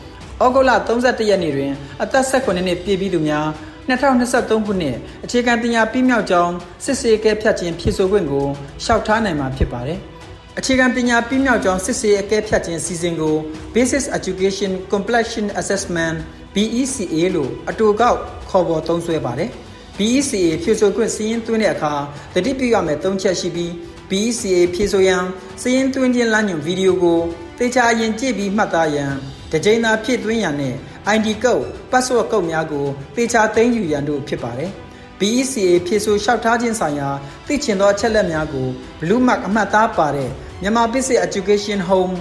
[0.44, 1.72] ဩဂုတ်လ31ရက်နေ့တွင်
[2.04, 3.48] အသက်18နှစ်ပြည့်ပြီးသူများ
[3.88, 6.54] 2023ခုနှစ်အခြေခံပညာပြီးမြောက်ကြောင်း
[6.86, 8.48] စစ်ဆေးကဲဖြတ်ခြင်းဖြစ်ဆိုခွင့်ကို
[8.84, 10.00] ရှောက်ထားနိုင်မှာဖြစ်ပါတယ်။
[10.60, 13.36] အခြေခံပညာပြီးမြောက်ကြောင်းစစ်ဆေးအကဲဖြတ်ခြင်းစီစဉ်ကို
[13.74, 16.18] Basic Education Completion Assessment
[16.56, 18.18] BECA လို့အတူကောက်
[18.50, 19.50] ခေါ်ပေါ်သုံးစွဲပါတယ်။
[19.98, 21.94] BECA ဖြည့်ဆိုခွင့်စီးရင်သွင်းတဲ့အခါ
[22.34, 23.72] တတိပြုရမယ်၃ချက်ရှိပြီး
[24.10, 25.24] BECA ဖြည့်ဆိုရန်
[25.62, 27.20] စီးရင်သွင်းခြင်းလမ်းညွှန်ဗီဒီယိုကို
[27.58, 29.14] တေချာရင်ကြည့်ပြီးမှတ်သားရန်
[29.52, 30.76] တကြိမ်သာဖြည့်သွင်းရန်နဲ့
[31.16, 32.86] ID code password ကုတ်များကို
[33.16, 34.72] သေချာသိမ်းယူရန်တို့ဖြစ်ပါတယ်။
[35.20, 37.10] BECA ဖြည့်ဆို့လျှောက်ထားခြင်းဆိုင်ရာ
[37.48, 38.68] သိချင်သောအချက်လက်များကို
[39.00, 40.30] Blue Mark အမှတ်သားပါတဲ့
[40.62, 42.14] မြန်မာ Basic Education Home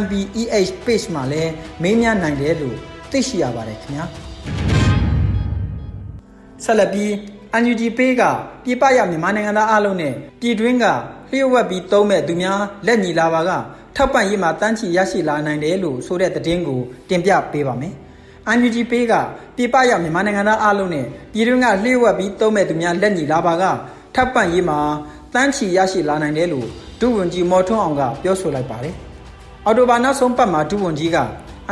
[0.00, 2.76] MBEH page မှာလည်းမေးမြန်းနိုင်တယ်လို့
[3.10, 4.04] သိရှိရပါတယ်ခင်ဗျာ။
[6.64, 7.10] ဆက်လက်ပြီး
[7.56, 8.22] UNG Pay က
[8.64, 10.84] ပြည်ပရောက်မြန်မာနိုင်ငံသားအလုံးနဲ့ပြည်တွင်းက
[11.30, 13.50] လျှို့ဝှက်ပြီးသုံးမဲ့သူများလက်ညီလာပါက
[13.96, 17.94] ထောက်ပံ့ရေးမှာတန်းချီရရှိလာနိုင်တယ်လို့ဆိုတဲ့သတင်းကိုတင်ပြပေးပါမယ်။
[18.52, 19.14] UNG Pay က
[19.56, 23.64] ပြည်ပရောက်မြန်မာနိုင်ငံသားအလုံးနဲ့ပြည်တွင်းကလျှို့ဝှက်ပြီးသုံးမဲ့သူများလက်ညီလာပါက
[24.14, 24.78] ထပ်ပံ့ရေးမှာ
[25.34, 26.66] တန်းချီရရှိလာနိုင်တယ်လို့
[27.00, 28.94] ဒုဝန်ကြီးမော်ထွန်းအောင်ကပြောဆိုလိုက်ပါတယ်။
[29.64, 31.18] အော်တိုဘာနောက်ဆုံးပတ်မှာဒုဝန်ကြီးက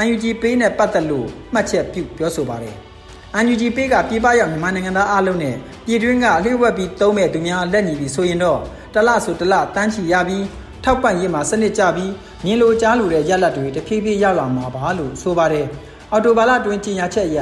[0.01, 2.75] UNG Pay နဲ့ပတ်သက်လို့မှတ်ချက်ပြုပြောဆိုပါတယ်။
[3.39, 8.59] UNG Pay ကပြည်ပရောက်မြန်မာနိုင်ငံသားအလုံးနဲ့ပြည်တွင်းကလျှို့ဝှက်ပြီးသုံးမဲ့သူများလက်ညီပြီးဆိုရင်တော့
[8.95, 10.45] တလဆိုတလတန်းချီရပြီး
[10.85, 12.13] ထောက်ပံ့ရေးမှာစနစ်ကျပြီး
[12.45, 15.67] မြင်လိုကြားလိုတဲ့ရလဒ်တွေတဖြည်းဖြည်းရောက်လာမှာပါလို့ဆိုပါတယ်။
[16.15, 17.39] အော်တိုဘာလတွင်ကြီးညာချက်အရ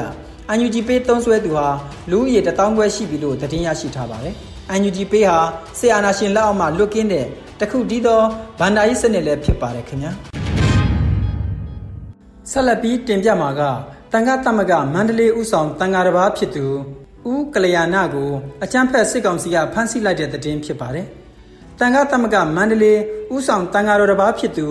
[0.55, 1.67] UNG Pay သုံးစွဲသူဟာ
[2.11, 4.35] လူဦးရေ1000ခွဲရှိပြီလို့သတင်းရရှိထားပါတယ်။
[4.77, 5.39] UNG Pay ဟာ
[5.79, 7.27] ဆီအာနာရှင်လက်အောက်မှာလွတ်ကင်းတဲ့
[7.61, 8.21] တခုတည်းသော
[8.61, 10.11] ဗန္ဒာရေးစနစ်လည်းဖြစ်ပါတယ်ခင်ဗျာ။
[12.51, 13.61] ဆက်လက်ပြီးတင်ပြမှာက
[14.13, 16.67] တန်ခတ်တမကမန္တလေးဥဆောင်တန်ခါတစ်ပါးဖြစ်သူ
[17.31, 18.31] ဦးကလျာဏကို
[18.65, 21.07] အကြမ်းဖက်စစ်ကောင်စီကဖမ်းဆီးလိုက်တဲ့သတင်းဖြစ်ပါတယ်။
[21.79, 22.99] တန်ခတ်တမကမန္တလေး
[23.35, 24.67] ဥဆောင်တန်ခါတော်တစ်ပါးဖြစ်သူ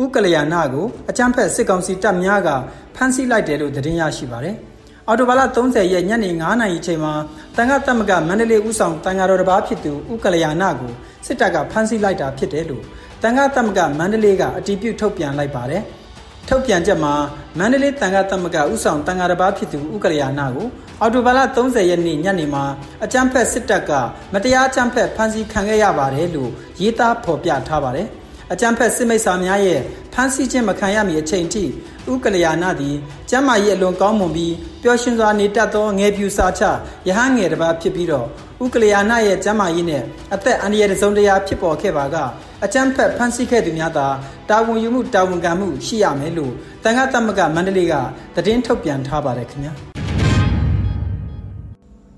[0.00, 2.48] ဦးကလျာဏကိုအကြမ်းဖက်စစ်ကောင်စီတပ်များက
[2.96, 4.56] ဖမ်းဆီးလိုက်တယ်လို့သတင်းရရှိပါတယ်။
[5.08, 7.12] အော်တိုဘာလ30ရက်ညနေ9:00နာရီအချိန်မှာ
[7.56, 10.92] တန်ခတ်တမကမန္တလေးဦးဆောင်တန်ခါတော်တစ်ပါးဖြစ်သူဦးကလျာဏကို
[11.26, 12.82] စစ်တပ်ကဖမ်းဆီးလိုက်တာဖြစ်တယ်လို့
[13.22, 15.82] တန်ခတ်တမကမန္တလေးကအတည်ပြုထုတ်ပြန်လိုက်ပါတယ်။
[16.48, 17.12] ထုတ်ပြန်ချက်မှာ
[17.58, 20.66] မန္တလေးတန်ခါသမဂဥဆောင်တန်ခါတစ်ပါးဖြစ်သူဥက္ကလယာနာကို
[21.00, 22.64] အော်တိုဘာလ30ရက်နေ့ညနေမှာ
[23.04, 23.90] အကြမ်းဖက်စစ်တပ်က
[24.32, 28.08] မတရားအကြမ်းဖက်ဖမ်းဆီးခံခဲ့ရပါတယ်လို့ရေးသားဖော်ပြထားပါတယ်။
[28.52, 29.80] အကြမ်းဖက်စစ်မိတ်ဆာများရဲ့
[30.12, 31.64] ဖမ်းဆီးခြင်းမခံရမီအချိန်ထိ
[32.10, 32.96] ဥက္ကလယာနာသည်
[33.30, 36.62] ကျမ်းမာရေးအလွန်ကောင်းမွန်ပြီးပျော်ရွှင်စွာနေတတ်သောငယ်ပြူစာချ
[37.08, 38.26] ရဟန်းငယ်တစ်ပါးဖြစ်ပြီးတော့
[38.62, 40.02] ဥက္ကလယာနာရဲ့ကျမ်းမာရေးနဲ့
[40.34, 42.16] အသက်အန္တရာယ်စုံတရားဖြစ်ပေါ်ခဲ့ပါက
[42.64, 44.06] အကြမ်းဖက်ဖမ်းဆီးခဲ့သူများသာ
[44.50, 46.52] တာဝန်ယူမှုတာဝန်ခံမှုရှိရမယ်လို့
[46.84, 47.94] တန်ခါတမကမန္တလေးက
[48.34, 49.72] သတင်းထုတ်ပြန်ထားပါတယ်ခင်ဗျာ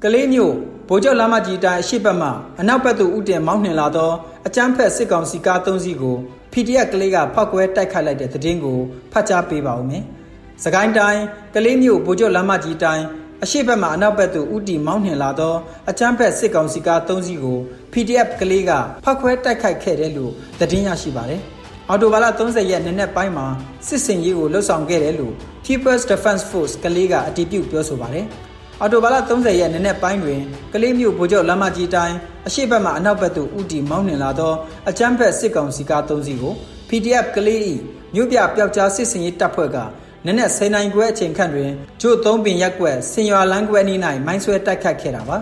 [0.03, 0.55] ကလေးမျိုး
[0.89, 2.29] ဗိုလ်ချုပ်လမ်းမကြီးတိုင်းအရှိတ်ဘက်မှ
[2.61, 4.11] အနောက်ဘက်သို့ဥတင်မောင်းနှင်လာသော
[4.47, 6.17] အကြမ်းဖက်စစ်ကောင်စီကား၃စီးကို
[6.53, 8.79] PDF ကလေးကဖောက်ကွဲတိုက်ခိုက်လိုက်တဲ့သတင်းကို
[9.13, 10.03] ဖတ်ကြားပေးပါဦးမယ်။
[10.65, 11.23] စကိုင်းတိုင်း
[11.55, 13.05] ကလေးမျိုးဗိုလ်ချုပ်လမ်းမကြီးတိုင်း
[13.45, 15.55] အရှိတ်ဘက်မှအနောက်ဘက်သို့ဥတီမောင်းနှင်လာသော
[15.91, 17.59] အကြမ်းဖက်စစ်ကောင်စီကား၃စီးကို
[17.93, 18.71] PDF ကလေးက
[19.05, 21.41] ဖောက်ခွဲတိုက်ခိုက်ခဲ့တယ်လို့သတင်းရရှိပါတယ်။
[21.89, 23.47] အော်တိုဘာလ30ရက်နေ့နက်ပိုင်းမှာ
[23.87, 28.27] စစ်စင်ရေးကိုလှုပ်ဆောင်ခဲ့တယ်လို့ People's Defense Force ကလေးကအတည်ပြုပြောဆိုပါတယ်။
[28.81, 30.41] အော်တိုဘာလ30ရက်နေ့နက်ပိုင်းတွင်
[30.73, 32.17] ကလေးမျိုးဗိုလ်ချုပ်လမ်းမကြီးတိုင်း
[32.47, 34.53] အရှိတ်ဘက်မှအနောက်ဘက်သို့ဥတီမောင်းနှင်လာသော
[34.89, 36.55] အကြမ်းဖက်စစ်ကောင်စီကား၃စီးကို
[36.89, 37.61] PDF ကလေး၏
[38.15, 39.77] မြို့ပြပျောက်ကြားစစ်စင်ရေးတပ်ဖွဲ့က
[40.25, 45.39] နက်နက်10နိုင်ခွဲအချိန်ခန့်တွင်ကျို့သုံးပင်ရက်ကွက်စင်ရွာလန်းကွက်နီး၌မိုင်းဆွဲတိုက်ခတ်ခဲ့တာပါ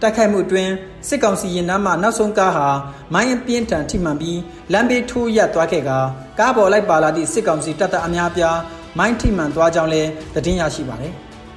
[0.00, 0.72] တိုက်ခိုက်မှုအတွင်း
[1.08, 2.68] စစ်ကောင်စီရင်နှမ်းမှနောက်ဆုံးကားဟာ
[3.14, 4.40] မိုင်းအပြင်းထန်ထိမှန်ပြီး
[4.72, 5.90] လမ်းဘေးထိုးရပ်သွားခဲ့က
[6.38, 8.58] ကားပေါ်လိုက်ပါလာသည့်စစ်ကောင်စီတပ်သားအများပြား
[8.98, 11.12] မိုင်းထိမှန်သွားကြောင်းလည်းသတင်းရရှိပါတယ်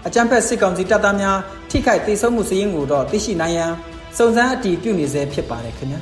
[0.07, 1.37] အကြမ်းဖက်စစ်ကောင်စီတပ်သားများ
[1.69, 3.71] ထိခိုက်ဒေဆုံးမှုစည်ရင်ကိုတော့သိရှိနိုင်ရန်
[4.17, 6.01] စုံစမ်းအတည်ပြုနေဆဲဖြစ်ပါတယ်ခင်ဗျာ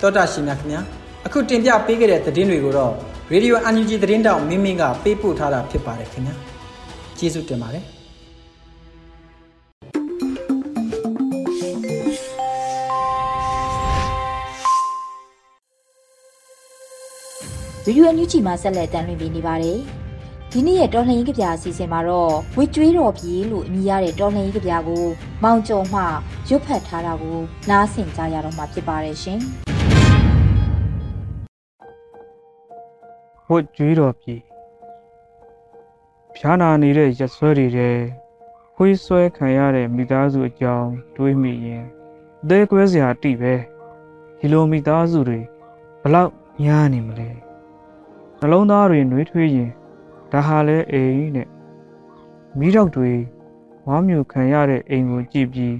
[0.00, 0.80] တောတာရှင်များခင်ဗျာ
[1.26, 2.92] အခုတင်ပြပေးခဲ့တဲ့သတင်းတွေကိုတော့
[3.32, 6.34] ရေဒီယိုအန်ယူဂျီသတင်းတောက်မင်းမင်းကပေးပို့ထားတာဖြစ်ပါတယ်ခင်ဗျာ
[7.18, 7.84] ကျေးဇူးတင်ပါတယ်
[17.84, 20.03] ဗီဒီယိုအန်ယူဂျီမှာဆက်လက်တင်ပြနေပါတယ်
[20.56, 25.04] ဒီနေ့ရဲ့တော်လှန်ရေးကြပြအစီအစဉ်မှာတော့ဝစ်ကျွေးတော်ပြေလို့အမည်ရတဲ့တော်လှန်ရေးကြပြကို
[25.42, 26.02] မောင်ကျော်မှ
[26.48, 27.38] ရွတ်ဖတ်ထားတာကို
[27.70, 29.40] နားဆင်ကြရတော့မှာဖြစ်ပါတယ်ရှင်။
[33.50, 34.34] ဝတ်ကြွေးတော်ပြီ
[36.36, 37.98] ဖြားနာနေတဲ့ရက်ဆွဲတွေတဲ့
[38.74, 41.84] ခွေးဆွဲခံရတဲ့မိသားစုအကြောင်းတွေးမိရင်
[42.42, 43.54] အသေးကွဲစရာတိပဲ
[44.38, 45.40] ဒီလိုမိသားစုတွေ
[46.02, 46.30] ဘလောက်
[46.62, 47.28] များနေမလဲ
[48.38, 49.72] နှလုံးသားတွေနှွေးထွေးရင်
[50.34, 51.48] ဒါဟာလဲအိမ်နဲ့
[52.58, 53.12] မိတော့တွေ
[53.86, 55.76] ဝါမျိုးခံရတဲ့အိမ်ကိုကြည့်ပြီး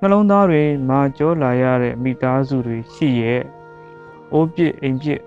[0.00, 3.42] နှလုံးသားတွေမာကြောလာရတဲ့မိသားစုတွေရှိရဲ့
[4.32, 5.20] အိုးပြစ်အိမ်ပြစ်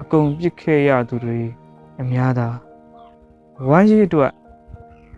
[0.00, 1.40] အကုန်ပစ်ခဲ့ရသူတွေ
[2.00, 2.48] အများသာ
[3.68, 4.32] ဝမ်းရည်အတွက်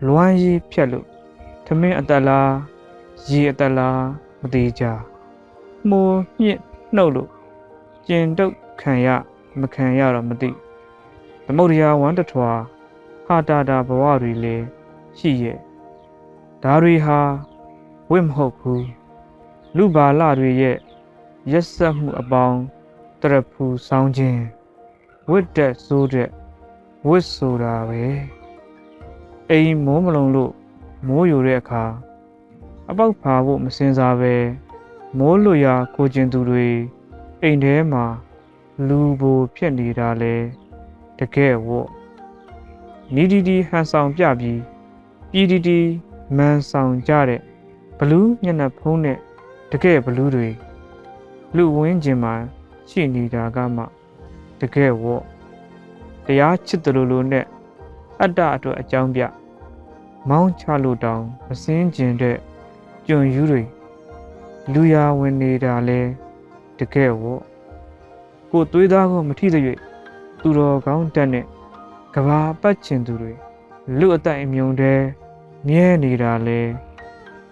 [0.07, 1.07] လွမ်းရည်ဖြတ်လို့
[1.65, 2.51] ထမင်းအတက်လား
[3.29, 4.01] ရေအတက်လား
[4.41, 4.83] မသေးကြ
[5.89, 6.01] မှု
[6.41, 6.59] ညစ်
[6.95, 7.29] နှုတ်လို့
[8.07, 9.07] ကျင်တုတ်ခံရ
[9.59, 10.49] မခံရတော့မသိ
[11.45, 12.51] သမုဒ္ဒရာဝမ်းတထွာ
[13.25, 14.65] ဟာတာတာဘဝတွေလည်း
[15.17, 15.57] ရှိရဲ့
[16.63, 17.19] ဒါတွေဟာ
[18.11, 18.87] ဝိမဟုတ်ဘူး
[19.75, 20.77] လူပါလတွေရဲ့
[21.51, 22.59] ရက်ဆက်မှုအပေါင်း
[23.21, 24.41] တရဖူဆောင်းခြင်း
[25.29, 26.29] ဝတ်တက်ဆိုးတဲ့
[27.07, 28.03] ဝတ်ဆိုတာပဲ
[29.49, 30.53] အိမ်မိုးမလုံးလို့
[31.07, 31.83] မိုးယူတဲ့အခါ
[32.89, 34.35] အပေါက်ဖာဖို့မစင်စားပဲ
[35.17, 36.67] မိုးလွရာကိုကျင်သူတွေ
[37.41, 38.05] အိမ်ထဲမှာ
[38.87, 40.35] လူဘိုဖြစ်နေတာလဲ
[41.23, 41.87] တကယ်ဝတ်
[43.15, 44.59] နီဒီဒီဟန်ဆောင်ပြပြီး
[45.31, 45.79] ပြည်တီတီ
[46.37, 47.41] မန်ဆောင်ကြတဲ့
[47.97, 49.17] ဘလူးမျက်နှာဖုံးနဲ့
[49.71, 50.49] တကယ်ဘလူးတွေ
[51.55, 52.33] လူဝင်းကျင်မှာ
[52.89, 53.83] ရှိနေတာကမှ
[54.59, 55.23] တကယ်ဝေါ့
[56.25, 57.45] တရားချစ်တယ်လို့လို့နဲ့
[58.21, 59.21] အတ္တအတွက်အကြောင်းပြ
[60.29, 62.37] မောင်းချလို့တောင်မစင်းကျင်တဲ့
[63.07, 63.61] ကြွန်ယူတွေ
[64.73, 65.99] လူရဝင်နေတာလဲ
[66.79, 67.41] တကယ်ဝေါ့
[68.51, 69.63] ကိုသွေးသားကိုမထိတဲ့၍
[70.41, 71.45] သူတော်ကောင်းတက်နဲ့
[72.13, 73.33] ကဘာပတ်ချင်သူတွေ
[73.97, 74.99] လူအတိုင်အမြုံတဲ့
[75.67, 76.61] မြဲနေတာလဲ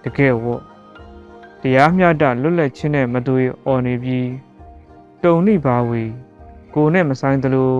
[0.04, 0.62] တကယ်ဝေါ့
[1.62, 4.30] တရားမျှတလွတ်လပ်ခြင်းနဲ့မသွေအော်နေပြီး
[5.24, 6.04] တုံနိဘာဝီ
[6.74, 7.74] ကိုနဲ့မဆိုင်သလို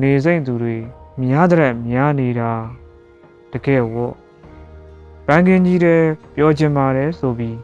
[0.00, 0.76] နေစိမ့်သူတွေ
[1.22, 2.52] များတဲ့များနေတာ
[3.52, 4.14] တကယ်ဝတ်
[5.26, 6.02] ဘန်ကင်ကြီးတဲ့
[6.34, 7.58] ပြောချင်ပါတယ်ဆိုပြီး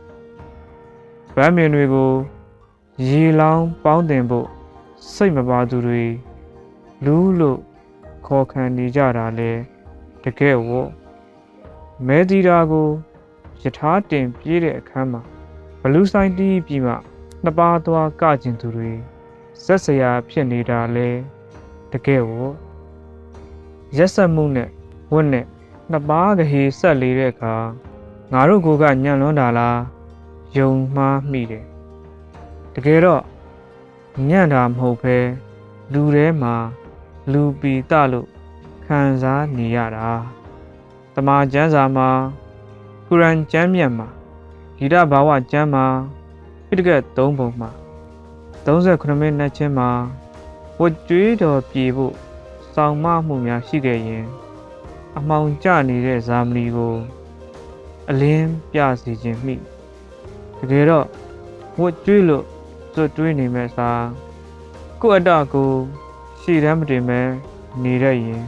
[1.35, 2.13] ဗမ်းမြင်တွေကို
[3.07, 4.47] ရေလောင်းပေါင်းတင်ဖို့
[5.13, 6.03] စိတ်မပါသူတွေ
[7.05, 7.61] လူလို့
[8.27, 9.53] ခေါ်ခံနေကြတာလဲ
[10.25, 10.91] တကယ်ဝတ်
[12.07, 12.89] မဲတီတာကို
[13.63, 15.23] ယထာတင်ပြေးတဲ့အခန်းမှာ
[15.81, 16.95] ဘလူးဆိုင်တီးပြီးမှ
[17.43, 18.91] နှစ်ပါးသွားကကျင်သူတွေ
[19.65, 21.09] ဇက်စရာဖြစ်နေတာလဲ
[21.93, 22.49] တကယ်ကို
[23.97, 24.69] ရက်ဆက်မှုနဲ့
[25.13, 25.47] ဝတ်နဲ့
[25.91, 27.55] နှစ်ပါးကလေးဆက်လေတဲ့အခါ
[28.33, 29.81] ငါတို့ကိုကညံ့လွန်းတာလား
[30.57, 31.67] ယုံမှားမိတယ်
[32.75, 33.23] တကယ်တော့
[34.29, 35.17] ညံ့တာမဟုတ်ပဲ
[35.93, 36.55] လူထဲမှာ
[37.33, 38.29] လူပီတလို့
[38.85, 40.09] ခံစားနေရတာ
[41.15, 42.09] တမာကျမ်းစာမှာ
[43.07, 44.09] ကုရ်အာန်ကျမ်းမြတ်မှာ
[44.77, 45.87] ဂီတဘာဝကျမ်းမှာ
[46.67, 47.71] ပိဋကတ်၃ပုံမှာ
[48.65, 49.91] 38မိနစ်ချင်းမှာ
[50.81, 52.15] ဝတ်ကြွေးတော်ပြေဖို့
[52.75, 54.27] စောင့်မမှုများရှိခဲ့ရင်
[55.17, 56.95] အမောင်ကျနေတဲ့ဇာမဏီကို
[58.11, 61.07] အလင်းပြစီခြင်းမိတကယ်တော့
[61.81, 62.45] ဝတ်ကြွေးလို့
[62.93, 63.91] စွတ်တွေးနေမဲ့စာ
[65.01, 65.73] ကို့အတကို
[66.41, 67.21] ရှည်တမ်းမတင်ပဲ
[67.83, 68.43] နေရရင်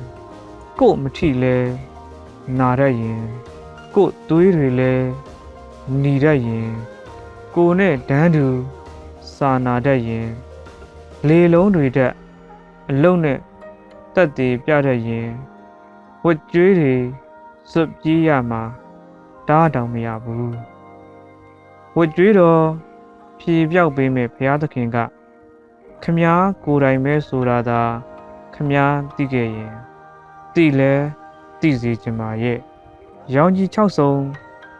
[0.81, 1.57] ကို့မထိလဲ
[2.59, 3.22] နာရရင်
[3.94, 4.92] ကို့သွေးတွေလဲ
[6.02, 6.70] နေရရင်
[7.55, 8.46] ကိုနဲ့ဒန်းတူ
[9.35, 10.28] စာနာတတ်ရင်
[11.28, 12.12] လေလုံးတွေတက်
[12.90, 13.38] အလုံးနဲ့
[14.14, 15.28] တက်တည်ပြတတ်ရင်
[16.24, 16.94] ဝတ်ကြွေးတွေ
[17.70, 18.62] စွတ်ပြေးရမှာ
[19.48, 20.55] တားတောင်မရဘူး
[21.96, 22.62] ဝတ်ကြွေးတော့
[23.38, 24.96] ဖြေပြောက်ပေးမဲ့ဘုရားသခင်က
[26.03, 27.83] ခမားကိုယ်တိုင်ပဲဆိုတာသာ
[28.55, 29.75] ခမားသိခဲ့ရင်
[30.55, 30.95] သိလဲ
[31.61, 32.59] သိစေချင်ပါရဲ့
[33.35, 34.12] ရောင်ကြီး6စုံ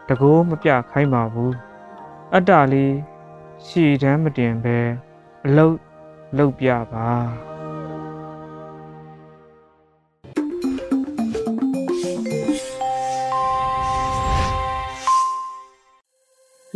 [0.09, 1.53] တကိုးမပြခိုင်းပါဘူး
[2.33, 2.95] အတ္တလေး
[3.65, 4.77] ရှည်တမ်းမတင်ပဲ
[5.45, 5.77] အလုတ်
[6.37, 7.07] လုတ်ပြပါ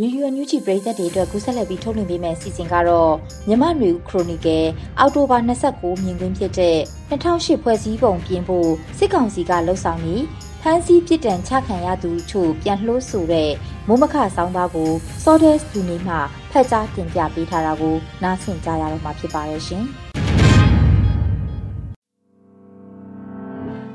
[0.02, 3.12] ရီယူအန်ယူဂျီပရိသတ်တွေအတွက်ကူးဆက်လက်ပြီးထုတ်လွှင့်ပေးမယ့်အစီအစဉ်ကတော့
[3.48, 4.66] မြမနွေဦးခရိုနီကယ်
[4.98, 5.38] အောက်တိုဘာ
[5.70, 6.76] 29မြင်ကွင်းဖြစ်တဲ့
[7.10, 10.16] 2008ဖွဲ့စည်းပုံပြင်ဖို့စစ်ကောင်စီကလှုံ့ဆော်နေ
[10.62, 13.50] ဖမ်းဆီးပြစ်ဒဏ်ချခံရသူချို့ပြန်လှိုးဆိုတဲ့
[13.88, 14.90] မိုးမခဆောင်းပါးကို
[15.24, 16.14] Sodes ဒီနေ့မှ
[16.50, 19.84] ဖက်ကြားတင်ပြပေးထားတာကိုနားဆင်ကြရတော့မှာဖြစ်ပါရဲ့ရှင်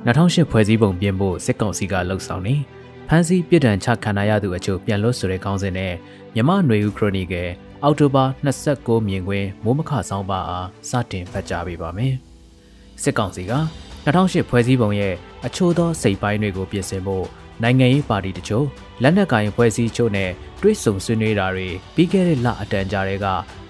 [0.05, 2.55] 2008ဖွဲ့စည်းပုံပြင်ဖို့စစ်ကောင်စီကလှုံ့ဆော်နေ
[3.07, 5.93] ဖမ်းဆီးပြစ်ဒဏ်ချခံရသူအချို့ပြန်လွတ်ဆိုတဲ့ခေါင်းစဉ်နဲ့
[6.35, 7.49] မြမနွေဦးခရိုနီကယ်
[7.83, 8.23] အောက်တိုဘာ
[8.65, 12.13] 29မြင်ကွင်းမိုးမခဆောင်းပါအားစတင်ဖတ်ကြားပေးပါမယ်။
[13.01, 13.53] စစ်ကောင်စီက
[14.05, 15.13] 2008ဖွဲ့စည်းပုံရဲ့
[15.45, 17.25] အချို့သောစိတ်ပိုင်းတွေကိုပြင်ဆင်ဖို့
[17.63, 18.65] နိုင်ငံရေးပါတီတချို့
[19.01, 20.29] လက်နက်ကိုင်ဖွဲ့စည်းချို့နဲ့
[20.61, 23.27] တွဲဆုံဆွေးနွေးတာတွေပြီးခဲ့တဲ့လအတန်ကြာတွေက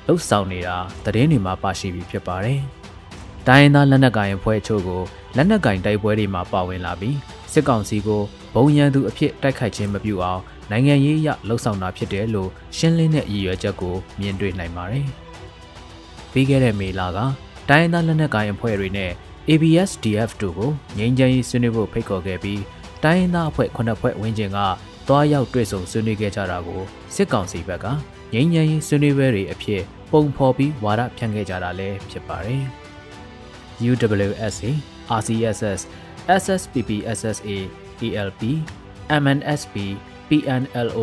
[0.07, 2.59] လှုပ်ဆောင်နေတာသတင်းတွေမှာပါရှိပြီးဖြစ်ပါတယ်။
[3.47, 5.01] တိုင်းရင်းသားလက်နက်ကိုင်ဖွဲ့ချို့ကို
[5.35, 7.17] လက်နက်ကိုင်တိုက်ပွဲတွေမှာပါဝင်လာပြီး
[7.53, 15.07] စစ်ကောင်စီကို ဘုံရန်သူအဖြစ်တိုက်ခိုက်ခြင်းမပြုအောင်နိုင်ငံရေးအရလှုံ့ဆော်တာဖြစ်တယ်လို့ရှင်းလင်းတဲ့ရည်ရွယ်ချက်ကိုမြင်တွေ့နိုင်ပါတယ်။
[16.31, 17.19] ပြီးခဲ့တဲ့မေလက
[17.69, 19.11] တိုင်းဒေသလက်နက်ကိုင်အဖွဲ့တွေနဲ့
[19.49, 22.61] ABSDF တို့ကိုငြိမ်းချမ်းရေးဆွေးနွေးဖို့ဖိတ်ခေါ်ခဲ့ပြီး
[23.03, 24.59] တိုင်းဒေသအဖွဲ့ခုနှစ်ဖွဲ့ဝန်းကျင်က
[25.07, 26.81] သွားရောက်တွေ့ဆုံဆွေးနွေးခဲ့ကြတာကို
[27.15, 27.85] စစ်ကောင်စီဘက်က
[28.33, 32.63] ငြိမ်းချမ်းရေးဆွေးနွေးပွဲတွေအဖြစ်ပုံဖော်ပြီးဝါဒဖြန့်ခဲ့ကြတာလည်းဖြစ်ပါတယ်။
[33.89, 34.71] UWSA,
[35.19, 35.81] RCSS,
[36.41, 36.89] SSPP,
[38.03, 38.43] SSA ALP,
[39.21, 39.75] MNSP,
[40.29, 40.99] PNLO,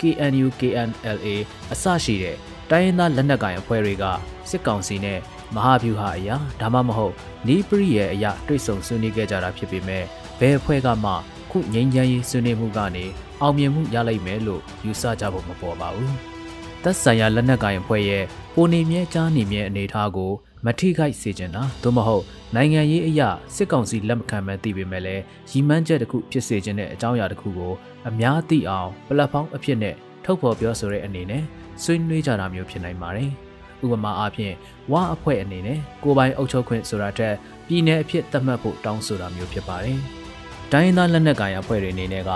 [0.00, 1.28] KNU, KNLA
[1.72, 2.36] အစရှိတဲ့
[2.70, 4.04] တိုင်းရင်းသားလက်နက်ကိုင်အဖွဲ့တွေက
[4.50, 5.18] စစ်ကောင်စီနဲ့
[5.54, 7.14] မဟာဗျူဟာအရာဒါမှမဟုတ်
[7.46, 10.04] နီးပရိရဲ့အရာတွေ့ဆုံဆွေးနွေးခဲ့ကြတာဖြစ်ပေမဲ့
[10.40, 11.12] ဘယ်အဖွဲ့ကမှ
[11.50, 13.04] ခုငြိမ်းချမ်းရေးဆွေးနွေးမှုကနေ
[13.40, 16.12] အောင်မြင်မှုရလိမ့်မယ်လို့ယူဆကြဖို့မပေါ်ပါဘူး။
[16.82, 20.32] သက်ဆိုင်ရာလက်နက်ကိုင်အဖွဲ့ရဲ့ပုံနေမြဲကြားနေမြဲအနေအထားကို
[20.66, 22.24] မထိခိုက်စေချင်တာသို့မဟုတ်
[22.54, 27.72] နိုင်ငံရေးအရာစစ်ကောင်စီလက်မခံမှန်းသိပေမဲ့လည်းရီမန်းချက်တစ်ခုဖြစ်စေခြင်းတဲ့အကြောင်းအရာတစ်ခုကို
[28.08, 31.42] အများသိအောင်ပလက်ဖောင်းအဖြစ်နဲ့ထုတ်ဖော်ပြောဆိုတဲ့အနေနဲ့
[31.82, 33.30] ဆွေးနွေးကြတာမျိုးဖြစ်နိုင်ပါတယ်။
[33.84, 34.54] ဥပမာအားဖြင့်
[34.92, 37.34] ဝါအဖွဲ့အနေနဲ့ကိုပိုင်အုပ်ချုပ်ခွင့်ဆိုတာထက်
[37.66, 39.98] ပြည်내အဖြစ်သတ်မှတ်ဖို့တောင်းဆိုတာမျိုးဖြစ်ပါတယ်။
[40.72, 42.30] တိုင်းရင်းသားလက်နက်ကိုင်အဖွဲ့တွေအနေနဲ့က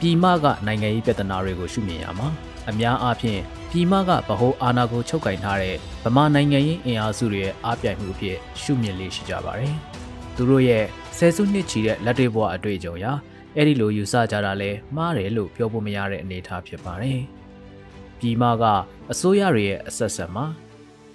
[0.00, 2.28] ပြည်မကနိုင်ငံရေးပြဿနာတွေကိုရှုမြင်ရမှာ
[2.70, 3.40] အများအားဖြင့်
[3.76, 9.74] ပြည်မကဗဟိုအာဏာကိုချုပ်ကင်ထားတဲ့ဗမာနိုင်ငံရေးအင်အားစုတွေရဲ့အားပြိုင်မှုအဖြစ်ရှုမြင်လေးရှိကြပါတယ်။
[10.34, 10.84] သူတို့ရဲ့
[11.18, 13.12] ဆယ်စုနှစ်ချီတဲ့လက်တွေ့ဘဝအတွေ့အကြုံရာ
[13.56, 17.20] အဲ့ဒီလိုယူဆကြတာလဲမှားတယ်လို့ပြောဖို့မရတဲ့အနေအထားဖြစ်ပါတယ်။
[18.18, 18.64] ပြည်မက
[19.12, 20.46] အစိုးရတွေရဲ့အဆက်ဆက်မှာ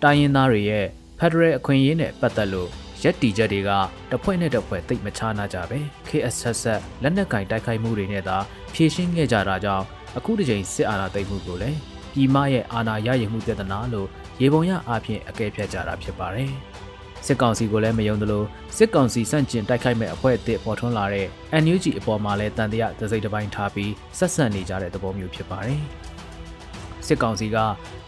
[0.04, 0.86] တိုင်းရင်းသားတွေရဲ့
[1.20, 2.70] ဖက်ဒရယ်အခွင့်အရေးနဲ့ပတ်သက်လို့
[3.04, 3.72] ရက်တီချက်တွေက
[4.10, 6.64] တစ်ဖွဲ့နဲ့တစ်ဖွဲ့တိတ်မချနာကြပဲ KSS
[7.04, 8.38] လက်နက်ကင်တိုက်ခိုက်မှုတွေနဲ့သာ
[8.74, 9.86] ဖြည့်ရှင်းခဲ့ကြတာကြောင့်
[10.18, 14.08] အခုတစ်ချိန်စစ်အာဏာသိမ်းမှုကိုလည်း ပြည်မရဲ့အာဏာရယူမှုပြဿနာလို့
[14.42, 16.52] ရေပုံရအားဖြင့်အကဲဖြတ်ကြတာဖြစ်ပါတယ်။
[17.26, 18.44] စစ်ကောင်စီကိုလည်းမယုံသလို
[18.78, 21.28] စစ်ကောင်စီစန့်ကျင်တိုက်ခိုက်မဲ့အဖွဲ့အသစ်ပေါ်ထွန်းလာတဲ့
[21.64, 25.82] NUG အပေါ်မှာလည်းတန်တရားသစိတ်တစ်ပိုင်းထားပြီးဆက်ဆံနေကြတဲ့သဘောမျိုးဖြစ်ပါတယ်။
[27.08, 27.58] စစ်ကောင်စီက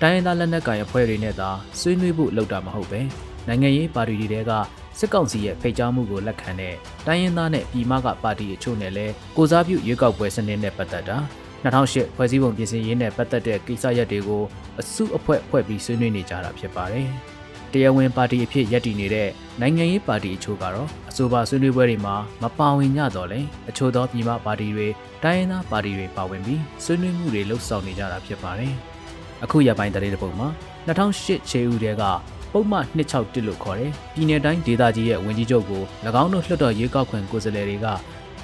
[0.01, 3.01] တိုင်းရင်းသားလက်နက်ကိုင်အဖွဲ့တွေနဲ့သာဆွေးနွေးဖို့လုပ်တာမဟုတ်ပဲ
[3.47, 4.51] နိုင်ငံရေးပါတီတွေက
[4.99, 6.75] စစ်ကောင်စီရဲ့ဖိတ်ကြားမှုကိုလက်ခံတဲ့
[7.07, 11.17] တိုင်းရင်းသားနဲ့ပြည်မကပါတီအချို့နဲ့လည်းကိုစားပြုရွေးကောက်ပွဲစနစ်နဲ့ပတ်သက်တာ
[11.63, 14.43] 2008ဖွဲ့စည်းပုံပြင်ဆင်ရေးနဲ့ပတ်သက်တဲ့ကိစ္စရပ်တွေကို
[14.79, 17.07] အစုအဖွဲ့ဖွဲ့ပြီးဆွေးနွေးနေကြတာဖြစ်ပါတယ်။
[17.71, 19.29] တရားဝင်ပါတီအဖြစ်ရပ်တည်နေတဲ့
[19.61, 24.87] နိုင်ငံရေးပါတီအချို့ကတော့အဆိုပါဆွေးနွေးပွဲတွေမှာမပါဝင်ကြတော့လဲအချို့သောပြည်မပါတီတွေ
[25.23, 28.73] တိုင်းရင်းသားပါတီတွေပါဝင်ပြီးဆွေးနွေးမှုတွေလှုပ်ဆောင်နေကြတာဖြစ်ပါတယ်။
[29.43, 30.47] အခုရပိုင်းတရေတပုတ်မှာ
[30.87, 32.03] 2008ခြေဦးတဲက
[32.53, 35.83] ပုံမှန်261လို့ခေါ်တယ်။ပြည်내တိုင်းဒေသကြီးရဲ့ဝင်ကြီးချုပ်ကို၎
[36.21, 37.87] င်းတို့လွှတ်တော်ရွေးကောက်ခွင့်ကိုယ်စားလှယ်တွေက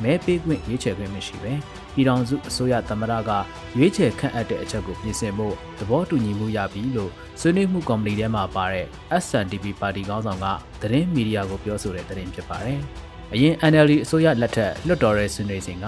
[0.04, 1.54] မဲပေးခွင့်ရွေးချယ်ခွင့်မရှိပဲ
[1.94, 3.32] ပြည်ထောင်စုအစိုးရသမ္မတက
[3.78, 8.86] ရွေးချယ်ခန့်အပ်တဲ့အချက်ကိုပြင်ဆင်ဖို့သဘောတူညီမှုရပြီလို့ဆွေးနွေးမှုကော်မတီထဲမှာပါတဲ့
[9.24, 10.46] SNDP ပါတီခေါင်းဆောင်က
[10.82, 12.80] သတင်းမီဒီယာကိုပြောဆိုတဲ့သတင်းဖြစ်ပါတယ်။
[13.34, 15.88] အရင် NLD အစိုးရလက်ထက်လွှတ်တော်ရဲ့ဆွေးနွေးစဉ်က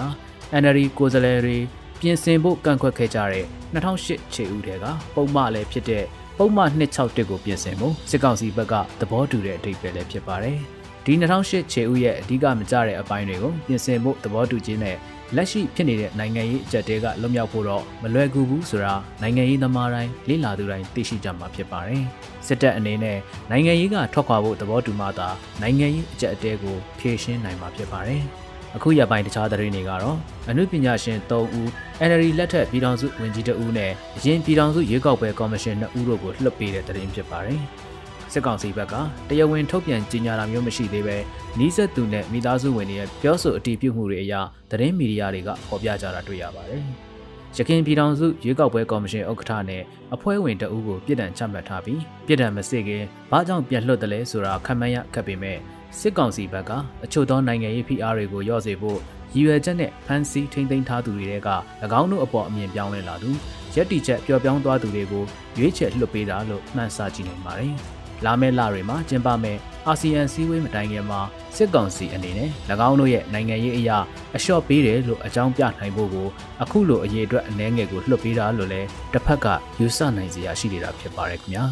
[0.60, 1.58] NLD ကိုယ်စားလှယ်တွေ
[2.00, 6.04] ပြင်ဆင်ဖို့ကန့်ကွက်ခဲ့ကြတဲ့2008ခြေဦးတွေကပုံမှန်လည်းဖြစ်တဲ့
[6.38, 10.60] ပုံမှန်261ကိုပြင်ဆင်ဖို့စစ်ကောင်စီဘက်ကသဘောတူတဲ့အထိပ္ပယ်လည်းဖြစ်ပါတယ်။
[11.06, 14.96] ဒီ2008ခြေဦးရဲ့အဓိကမကျတဲ့အပိုင်းတွေကိုပြင်ဆင်ဖို့သဘောတူခြင်းနဲ့
[15.36, 22.02] လက်ရှိဖြစ်နေတဲ့နိုင်ငံရေးအကြက်တဲကလွတ်မြောက်ဖို့တော့မလွယ်ကူဘူးဆိုတာနိုင်ငံရေးသမားတိုင်းလေ့လာသူတိုင်းသိရှိကြမှာဖြစ်ပါတယ်။
[22.46, 23.18] စစ်တပ်အနေနဲ့
[23.50, 25.28] နိုင်ငံရေးကထွက်ခွာဖို့သဘောတူမှသာ
[25.62, 28.22] နိုင်ငံရေးအကြက်အတဲကိုဖြေရှင်းနိုင်မှာဖြစ်ပါတယ်။
[28.76, 30.16] အခုရပိုင်းတခြားသတင်းတွေကတော့
[30.48, 31.68] အမှုပညာရှင်3ဦး
[32.08, 37.60] NLD လက်ထက်ပြည်ထောင်စုဝန်ကြီး2ဦးနဲ့အရင်ပြည်ထောင်စုရွေးကောက်ပွဲကော်မရှင်2ဦးတို့ကိုလွှတ်ပေးတဲ့သတင်းဖြစ်ပါတယ်။
[38.32, 38.94] စစ်ကောင်စီဘက်က
[39.28, 41.16] တရားဝင်ထုတ်ပြန်ကြေညာတာမျိုးမရှိသေးပဲ
[41.58, 44.34] နီးစပ်သူနဲ့မိသားစုဝင်တွေရဲ့ပြောဆိုအတည်ပြုမှုတွေအရ
[44.70, 46.82] သတင်းမီဒီယာတွေကဖော်ပြကြတာတွေ့ရပါတယ်။
[47.56, 49.82] ရခိုင်ပြည်ထောင်စုရွေးကောက်ပွဲကော်မရှင်ဥက္ကဋ္ဌနဲ့
[50.14, 55.58] အဖွဲ့ဝင်တအုပ်ကိုပြည်တံချမှတ်ထားပြီးပြည်တံမစစ်ခင်ဘာကြောင့်ပြန်လွှတ်တယ်လဲဆိုတာခန့်မှန်းရခက်ပေမဲ့
[55.98, 56.70] စစ်ကောင်စီဘက်က
[57.04, 58.98] အချို့သောနိုင်ငံရေးဖိအားတွေကိုရော့စေဖို့
[59.34, 61.50] ရည်ရွယ်ချက်နဲ့ဖန်စီထိမ့်သိမ်းထားသူတွေက၎
[62.00, 63.30] င်းတို့အပေါ်အမြင်ပြောင်းလဲလာသူ
[63.74, 65.24] ရက်တီချက်ပျော်ပြောင်းသွားသူတွေကို
[65.58, 67.76] ရွေးချယ်လွှတ်ပေးတာလို့မှန်းဆကြည့်နိုင်ပါတယ်။
[68.24, 71.20] လာမယ့်လတွေမှာကျင်းပမယ့်အာဆီယံစည်းဝေးမတိုင်ခင်မှာ
[71.56, 72.50] စစ်ကောင်စီအနေနဲ့၎
[72.88, 73.98] င်းတို့ရဲ့နိုင်ငံရေးအရာ
[74.36, 76.28] အလျှော့ပေးတယ်လို့အကြောင်းပြနိုင်ဖို့ကို
[76.62, 79.46] အခုလိုအရေးအတွက်အနှဲငယ်ကိုလွှတ်ပေးတာလို့လည်းတစ်ဖက်က
[79.80, 81.64] ယူဆနိုင်စရာရှိနေတာဖြစ်ပါတယ်ခင်ဗျာ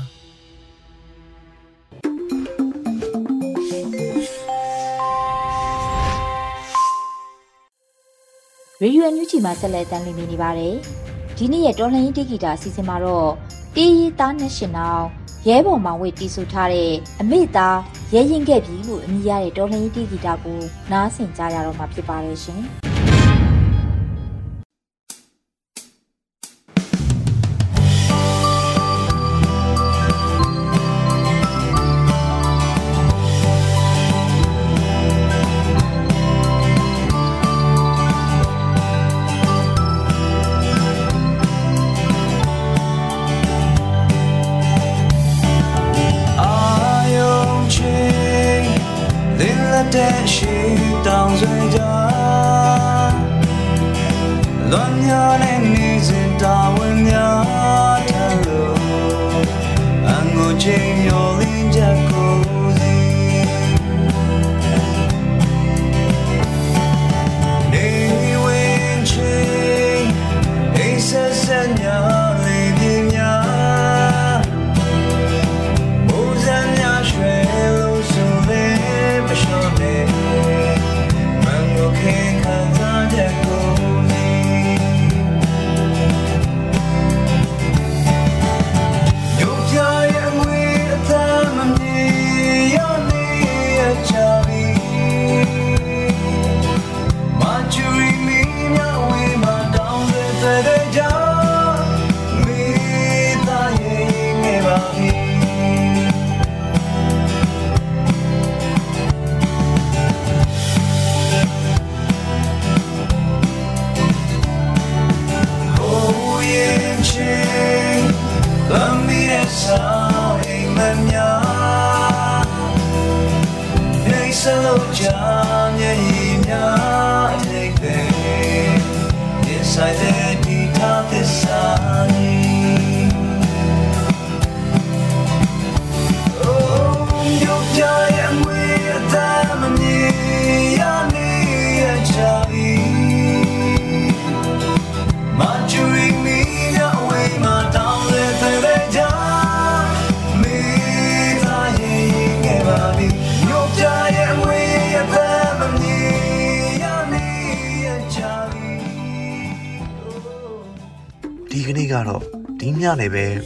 [8.83, 10.75] ရေဒီယိုအန်ယူဂျီမှာဆက်လက်တင်ပြနေပါတယ်။
[11.37, 13.31] ဒီနေ့ရဲ့တော်လှန်ရေးတိဂီတာအစီအစဉ်မှာတော့
[13.75, 15.07] တေးရီသားနဲ့ရှင်အောင်
[15.47, 17.79] ရဲဘော်မောင်ဝေတီးဆိုထားတဲ့အမေသား
[18.15, 20.61] ရဲရင်ခဲ့ပြီလို့အမည်ရတဲ့တော်လှန်ရေးတီဂီတာကို
[20.93, 22.63] နားဆင်ကြရတော့မှာဖြစ်ပါတယ်ရှင်။